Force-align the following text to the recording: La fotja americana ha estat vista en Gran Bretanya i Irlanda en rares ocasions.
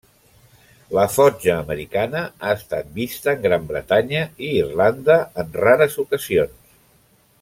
La 0.97 1.03
fotja 1.15 1.51
americana 1.65 2.23
ha 2.47 2.55
estat 2.61 2.89
vista 2.95 3.35
en 3.35 3.43
Gran 3.45 3.69
Bretanya 3.73 4.25
i 4.49 4.51
Irlanda 4.65 5.19
en 5.45 5.53
rares 5.67 5.99
ocasions. 6.07 6.57